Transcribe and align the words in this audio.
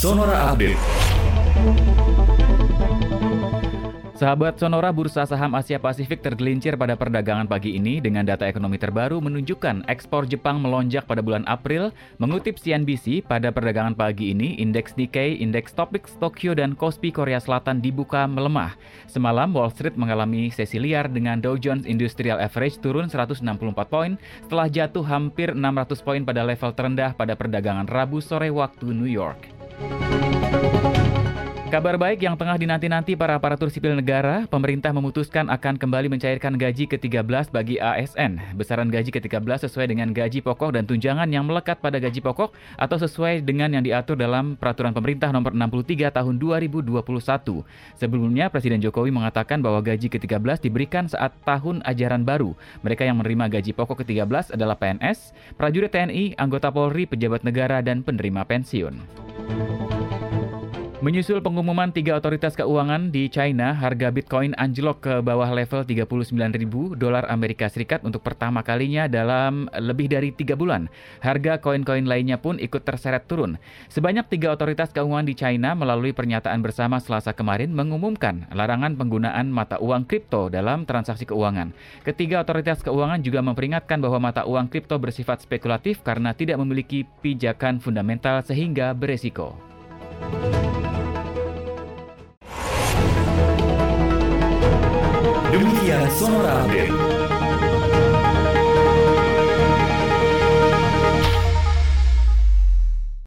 Sonora 0.00 0.48
Update. 0.48 0.80
Sahabat 4.16 4.56
Sonora 4.56 4.88
Bursa 4.96 5.28
Saham 5.28 5.52
Asia 5.52 5.76
Pasifik 5.76 6.24
tergelincir 6.24 6.72
pada 6.80 6.96
perdagangan 6.96 7.44
pagi 7.44 7.76
ini 7.76 8.00
dengan 8.00 8.24
data 8.24 8.48
ekonomi 8.48 8.80
terbaru 8.80 9.20
menunjukkan 9.20 9.84
ekspor 9.92 10.24
Jepang 10.24 10.64
melonjak 10.64 11.04
pada 11.04 11.20
bulan 11.20 11.44
April. 11.44 11.92
Mengutip 12.16 12.56
CNBC, 12.56 13.28
pada 13.28 13.52
perdagangan 13.52 13.92
pagi 13.92 14.32
ini, 14.32 14.56
indeks 14.56 14.96
Nikkei, 14.96 15.36
indeks 15.36 15.76
Topix 15.76 16.16
Tokyo, 16.16 16.56
dan 16.56 16.72
Kospi 16.72 17.12
Korea 17.12 17.36
Selatan 17.36 17.84
dibuka 17.84 18.24
melemah. 18.24 18.80
Semalam, 19.04 19.52
Wall 19.52 19.68
Street 19.68 20.00
mengalami 20.00 20.48
sesi 20.48 20.80
liar 20.80 21.12
dengan 21.12 21.44
Dow 21.44 21.60
Jones 21.60 21.84
Industrial 21.84 22.40
Average 22.40 22.80
turun 22.80 23.12
164 23.12 23.44
poin 23.84 24.16
setelah 24.48 24.64
jatuh 24.72 25.04
hampir 25.04 25.52
600 25.52 25.60
poin 26.00 26.24
pada 26.24 26.40
level 26.40 26.72
terendah 26.72 27.12
pada 27.12 27.36
perdagangan 27.36 27.84
Rabu 27.84 28.24
sore 28.24 28.48
waktu 28.48 28.96
New 28.96 29.04
York. 29.04 29.59
Kabar 31.70 31.94
baik 31.94 32.26
yang 32.26 32.34
tengah 32.34 32.58
dinanti-nanti 32.58 33.14
para 33.14 33.38
aparatur 33.38 33.70
sipil 33.70 33.94
negara, 33.94 34.42
pemerintah 34.50 34.90
memutuskan 34.90 35.46
akan 35.46 35.78
kembali 35.78 36.10
mencairkan 36.10 36.58
gaji 36.58 36.90
ke-13 36.90 37.46
bagi 37.54 37.78
ASN. 37.78 38.58
Besaran 38.58 38.90
gaji 38.90 39.14
ke-13 39.14 39.70
sesuai 39.70 39.86
dengan 39.86 40.10
gaji 40.10 40.42
pokok 40.42 40.74
dan 40.74 40.82
tunjangan 40.82 41.30
yang 41.30 41.46
melekat 41.46 41.78
pada 41.78 42.02
gaji 42.02 42.18
pokok 42.26 42.50
atau 42.74 42.96
sesuai 42.98 43.46
dengan 43.46 43.70
yang 43.70 43.86
diatur 43.86 44.18
dalam 44.18 44.58
Peraturan 44.58 44.90
Pemerintah 44.90 45.30
Nomor 45.30 45.54
63 45.54 46.10
Tahun 46.10 46.34
2021. 46.42 46.90
Sebelumnya, 47.94 48.50
Presiden 48.50 48.82
Jokowi 48.82 49.14
mengatakan 49.14 49.62
bahwa 49.62 49.78
gaji 49.78 50.10
ke-13 50.10 50.66
diberikan 50.66 51.06
saat 51.06 51.30
tahun 51.46 51.86
ajaran 51.86 52.26
baru. 52.26 52.58
Mereka 52.82 53.06
yang 53.06 53.22
menerima 53.22 53.46
gaji 53.46 53.78
pokok 53.78 54.02
ke-13 54.02 54.58
adalah 54.58 54.74
PNS, 54.74 55.30
prajurit 55.54 55.94
TNI, 55.94 56.34
anggota 56.34 56.66
Polri, 56.74 57.06
pejabat 57.06 57.46
negara, 57.46 57.78
dan 57.78 58.02
penerima 58.02 58.42
pensiun. 58.42 59.29
Menyusul 61.00 61.40
pengumuman 61.40 61.88
tiga 61.96 62.20
otoritas 62.20 62.52
keuangan 62.52 63.08
di 63.08 63.32
China, 63.32 63.72
harga 63.72 64.12
Bitcoin 64.12 64.52
anjlok 64.60 65.00
ke 65.00 65.14
bawah 65.24 65.48
level 65.48 65.88
39.000 65.88 66.60
dolar 67.00 67.24
Amerika 67.32 67.72
Serikat 67.72 68.04
untuk 68.04 68.20
pertama 68.20 68.60
kalinya 68.60 69.08
dalam 69.08 69.64
lebih 69.80 70.12
dari 70.12 70.28
tiga 70.28 70.60
bulan. 70.60 70.92
Harga 71.24 71.56
koin-koin 71.56 72.04
lainnya 72.04 72.36
pun 72.36 72.60
ikut 72.60 72.84
terseret 72.84 73.24
turun. 73.24 73.56
Sebanyak 73.88 74.28
tiga 74.28 74.52
otoritas 74.52 74.92
keuangan 74.92 75.24
di 75.24 75.32
China 75.32 75.72
melalui 75.72 76.12
pernyataan 76.12 76.60
bersama 76.60 77.00
selasa 77.00 77.32
kemarin 77.32 77.72
mengumumkan 77.72 78.44
larangan 78.52 78.92
penggunaan 78.92 79.48
mata 79.48 79.80
uang 79.80 80.04
kripto 80.04 80.52
dalam 80.52 80.84
transaksi 80.84 81.24
keuangan. 81.24 81.72
Ketiga 82.04 82.44
otoritas 82.44 82.84
keuangan 82.84 83.24
juga 83.24 83.40
memperingatkan 83.40 84.04
bahwa 84.04 84.20
mata 84.20 84.44
uang 84.44 84.68
kripto 84.68 85.00
bersifat 85.00 85.40
spekulatif 85.40 86.04
karena 86.04 86.36
tidak 86.36 86.60
memiliki 86.60 87.08
pijakan 87.24 87.80
fundamental 87.80 88.44
sehingga 88.44 88.92
beresiko. 88.92 89.69
Demikian 95.50 96.06
Sonora 96.14 96.62
Update. 96.62 97.29